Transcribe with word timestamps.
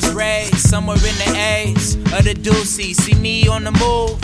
was 0.00 0.14
raised 0.14 0.58
somewhere 0.58 0.96
in 0.96 1.16
the 1.24 1.34
A's 1.36 1.94
of 1.94 2.24
the 2.24 2.34
Deucey. 2.34 2.94
See 2.94 3.14
me 3.14 3.48
on 3.48 3.64
the 3.64 3.72
move. 3.72 4.18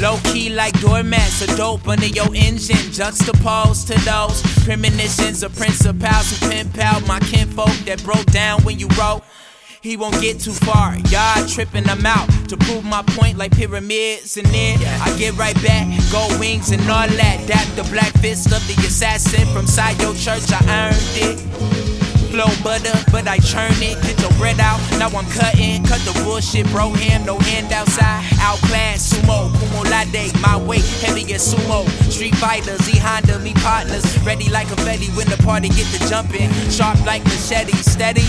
Low 0.00 0.18
key 0.24 0.50
like 0.50 0.78
doormats, 0.80 1.40
a 1.42 1.56
dope 1.56 1.88
under 1.88 2.06
your 2.06 2.32
engine. 2.34 2.92
Juxtaposed 2.92 3.88
to 3.88 3.94
those 4.04 4.42
premonitions 4.64 5.42
of 5.42 5.54
principals 5.56 6.38
who 6.38 6.50
pimp 6.50 6.78
out 6.78 7.06
my 7.06 7.18
kinfolk 7.20 7.74
that 7.86 8.02
broke 8.04 8.26
down 8.26 8.62
when 8.62 8.78
you 8.78 8.88
wrote. 8.98 9.22
He 9.80 9.96
won't 9.96 10.20
get 10.20 10.40
too 10.40 10.52
far, 10.52 10.96
y'all 11.10 11.46
tripping, 11.46 11.88
I'm 11.88 12.04
out 12.04 12.28
to 12.48 12.56
prove 12.56 12.84
my 12.84 13.02
point 13.02 13.38
like 13.38 13.52
pyramids. 13.52 14.36
And 14.36 14.46
then 14.48 14.78
I 15.00 15.16
get 15.18 15.36
right 15.36 15.60
back, 15.62 15.86
gold 16.12 16.38
wings 16.38 16.70
and 16.70 16.82
all 16.82 17.08
that. 17.08 17.44
That 17.46 17.72
the 17.76 17.84
black 17.90 18.12
fist 18.14 18.46
of 18.52 18.62
the 18.66 18.74
assassin 18.86 19.46
from 19.54 19.66
side 19.66 20.00
your 20.00 20.14
church, 20.14 20.44
I 20.50 20.90
earned 20.90 20.96
it 21.16 21.95
flow 22.36 22.52
butter, 22.62 22.92
but 23.10 23.26
I 23.26 23.38
churn 23.38 23.72
it. 23.80 23.96
Get 24.04 24.20
your 24.20 24.32
bread 24.36 24.60
out, 24.60 24.78
now 25.00 25.08
I'm 25.08 25.24
cutting. 25.32 25.82
Cut 25.84 26.00
the 26.04 26.12
bullshit, 26.22 26.68
bro. 26.68 26.92
Him, 26.92 27.24
no 27.24 27.38
hand 27.38 27.72
outside. 27.72 28.22
Outclass, 28.40 29.08
sumo, 29.08 29.48
kumo 29.56 29.82
lade, 29.88 30.32
my 30.44 30.56
weight, 30.56 30.84
heavy 31.00 31.24
as 31.32 31.54
sumo. 31.54 31.88
Street 32.12 32.36
fighters, 32.36 32.84
E 32.92 32.98
Honda, 32.98 33.38
me 33.38 33.54
partners. 33.64 34.04
Ready 34.20 34.50
like 34.50 34.66
a 34.66 34.76
confetti 34.76 35.08
when 35.16 35.26
the 35.28 35.38
party 35.38 35.70
get 35.70 35.86
to 35.94 36.08
jumping. 36.08 36.52
Sharp 36.68 37.00
like 37.06 37.24
machete, 37.24 37.72
steady. 37.72 38.26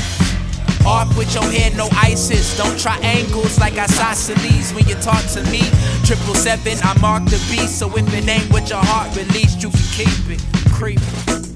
Off 0.85 1.11
with 1.17 1.33
your 1.35 1.43
head, 1.51 1.75
no 1.75 1.89
ISIS. 1.91 2.55
Don't 2.55 2.79
try 2.79 2.97
angles 2.99 3.59
like 3.59 3.77
isosceles 3.77 4.71
when 4.71 4.87
you 4.87 4.95
talk 5.03 5.23
to 5.35 5.43
me. 5.51 5.59
Triple 6.07 6.35
seven, 6.35 6.77
I 6.81 6.97
mark 7.01 7.25
the 7.25 7.43
beast. 7.51 7.77
So 7.77 7.91
if 7.97 8.07
it 8.13 8.27
ain't 8.29 8.49
what 8.53 8.69
your 8.69 8.79
heart 8.81 9.13
released, 9.17 9.61
you 9.61 9.69
can 9.69 9.87
keep 9.91 10.39
it. 10.39 10.41
Creep. 10.71 11.46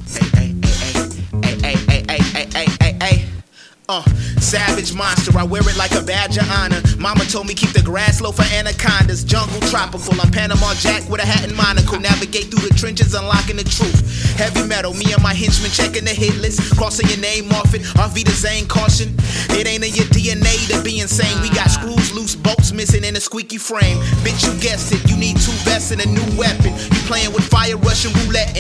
Uh, 3.92 4.02
savage 4.40 4.96
monster, 4.96 5.38
I 5.38 5.44
wear 5.44 5.62
it 5.68 5.76
like 5.76 5.92
a 5.92 6.02
badge 6.02 6.38
of 6.38 6.50
honor. 6.50 6.80
Mama 6.98 7.26
told 7.26 7.46
me 7.46 7.54
keep 7.54 7.74
the 7.74 7.82
grass 7.82 8.22
low 8.22 8.32
for 8.32 8.48
anacondas. 8.56 9.26
Jungle 9.26 9.60
tropical, 9.68 10.16
I'm 10.22 10.32
Panama 10.32 10.74
Jack 10.76 11.10
with 11.10 11.20
a 11.20 11.28
hat 11.28 11.44
and 11.44 11.54
monocle. 11.58 12.00
Navigate 12.00 12.48
through 12.48 12.70
the 12.70 12.74
trenches, 12.74 13.14
unlocking 13.14 13.58
the 13.58 13.66
truth. 13.66 14.00
Heavy 14.40 14.66
metal, 14.66 14.94
me 14.94 15.12
and 15.12 15.22
my 15.22 15.34
henchmen 15.34 15.72
checking 15.72 16.06
the 16.06 16.16
hit 16.16 16.38
list. 16.38 16.74
Crossing 16.78 17.10
your 17.10 17.20
name 17.20 17.52
off 17.52 17.76
it, 17.76 17.82
Arvita 18.00 18.32
Zane 18.32 18.66
caution. 18.66 19.14
It 19.60 19.68
ain't 19.68 19.84
in 19.84 19.92
your 19.92 20.08
DNA 20.16 20.56
to 20.72 20.82
be 20.82 21.02
insane. 21.02 21.42
We 21.42 21.50
got 21.50 21.68
screws 21.68 22.14
loose, 22.14 22.34
bolts 22.34 22.72
missing 22.72 23.04
in 23.04 23.18
a 23.18 23.20
squeaky 23.20 23.58
frame. 23.58 24.00
Bitch, 24.24 24.48
you 24.48 24.56
guessed 24.62 24.96
it, 24.96 25.04
you 25.12 25.18
need 25.18 25.36
two 25.36 25.52
vests 25.68 25.92
and 25.92 26.00
a 26.00 26.08
new 26.08 26.40
weapon. 26.40 26.72
You 26.72 27.00
playing 27.12 27.34
with 27.34 27.44
fire, 27.44 27.76
Russian 27.76 28.16
roulette. 28.24 28.56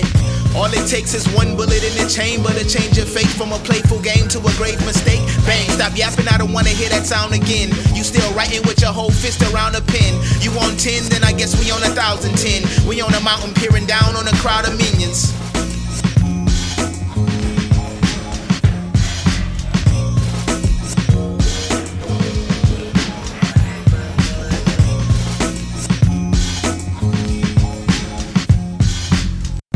All 0.56 0.68
it 0.68 0.86
takes 0.88 1.14
is 1.14 1.24
one 1.32 1.56
bullet 1.56 1.80
in 1.80 1.96
the 1.96 2.08
chamber 2.12 2.52
to 2.52 2.68
change 2.68 2.98
your 2.98 3.06
fate 3.06 3.32
from 3.40 3.54
a 3.54 3.60
playful 3.60 4.02
game 4.02 4.28
to 4.28 4.40
a 4.40 4.52
grave 4.60 4.80
mistake. 4.86 5.11
Bang, 5.46 5.70
stop 5.72 5.98
yapping, 5.98 6.28
I 6.28 6.38
don't 6.38 6.54
wanna 6.54 6.70
hear 6.70 6.90
that 6.90 7.06
sound 7.06 7.34
again. 7.34 7.70
You 7.94 8.04
still 8.04 8.32
writing 8.34 8.62
with 8.68 8.82
your 8.82 8.94
whole 8.94 9.12
fist 9.12 9.42
around 9.54 9.76
a 9.76 9.82
pen. 9.82 10.14
You 10.40 10.52
on 10.60 10.78
10, 10.78 11.10
then 11.10 11.24
I 11.24 11.34
guess 11.34 11.58
we 11.60 11.72
on 11.72 11.82
a 11.84 11.94
thousand 11.94 12.38
ten. 12.38 12.64
We 12.88 13.02
on 13.02 13.14
a 13.14 13.20
mountain 13.22 13.54
peering 13.54 13.86
down 13.86 14.16
on 14.16 14.28
a 14.28 14.36
crowd 14.38 14.68
of 14.68 14.78
minions. 14.78 15.34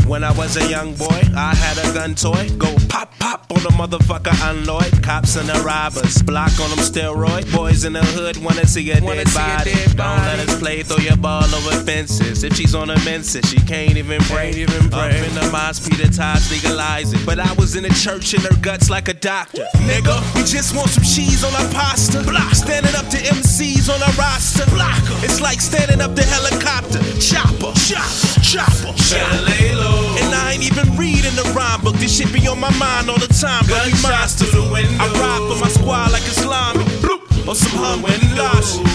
When 0.06 0.22
I 0.22 0.32
was 0.32 0.56
a 0.56 0.66
young 0.70 0.94
boy, 0.94 1.20
I 1.36 1.54
had 1.54 1.76
a 1.78 1.92
gun 1.92 2.14
toy. 2.14 2.48
Go 2.56 2.74
pop 2.88 3.12
pop 3.18 3.45
on 3.66 3.72
the 3.72 3.96
motherfucker 3.96 4.34
unloyed. 4.50 5.02
Cops 5.02 5.36
and 5.36 5.48
the 5.48 5.60
robbers, 5.62 6.22
block 6.22 6.52
on 6.60 6.70
them 6.70 6.78
steroid. 6.78 7.50
Boys 7.54 7.84
in 7.84 7.92
the 7.92 8.04
hood 8.04 8.36
wanna 8.38 8.66
see 8.66 8.90
a, 8.90 9.00
Wanna 9.02 9.24
dead, 9.24 9.28
see 9.28 9.40
a 9.40 9.94
body. 9.94 9.94
Don't 9.96 10.18
let 10.26 10.48
us 10.48 10.58
play, 10.58 10.82
throw 10.82 10.98
your 10.98 11.16
ball 11.16 11.44
over 11.54 11.76
fences. 11.84 12.44
If 12.44 12.54
she's 12.56 12.74
on 12.74 12.90
a 12.90 12.98
menses, 13.04 13.48
she 13.48 13.58
can't 13.60 13.96
even 13.96 14.20
pray. 14.22 14.52
Can't 14.52 14.70
even 14.70 14.92
Up 14.92 15.12
in 15.12 15.34
the 15.34 15.48
mosque, 15.52 15.90
Peter 15.90 16.10
Tosh 16.10 16.50
legalize 16.50 17.12
it. 17.12 17.24
But 17.24 17.38
I 17.38 17.52
was 17.54 17.76
in 17.76 17.82
the 17.82 17.90
church 17.90 18.34
in 18.34 18.40
her 18.42 18.56
guts 18.60 18.90
like 18.90 19.08
a 19.08 19.14
doctor. 19.14 19.66
Nigga, 19.86 20.16
we 20.34 20.42
just 20.44 20.74
want 20.76 20.90
some 20.90 21.04
cheese 21.04 21.44
on 21.44 21.54
our 21.54 21.72
pasta. 21.72 22.22
Block. 22.22 22.54
Standing 22.54 22.94
up 22.94 23.08
to 23.08 23.18
MCs 23.18 23.88
on 23.92 24.02
our 24.02 24.12
roster. 24.14 24.68
Block. 24.70 25.02
It's 25.24 25.40
like 25.40 25.60
standing 25.60 26.00
up 26.00 26.14
to 26.14 26.22
helicopter. 26.22 27.00
Chopper. 27.20 27.72
Chopper. 27.74 28.42
Chopper 28.42 29.55
book. 31.86 32.00
This 32.00 32.16
shit 32.16 32.32
be 32.32 32.46
on 32.48 32.58
my 32.58 32.70
mind 32.78 33.08
all 33.08 33.18
the 33.18 33.28
time. 33.28 33.64
Gunshots 33.68 34.34
to 34.36 34.44
the 34.44 34.62
window. 34.72 34.98
I 34.98 35.06
ride 35.20 35.42
for 35.48 35.58
my 35.60 35.68
squad 35.68 36.10
like 36.12 36.22
a 36.22 36.34
Bloop, 37.02 37.48
on 37.48 37.54
some 37.54 37.78
hum 37.78 38.04
and 38.04 38.85